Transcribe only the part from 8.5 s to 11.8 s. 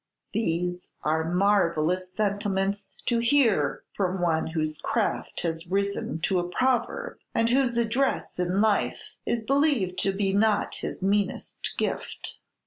life is believed to be not his meanest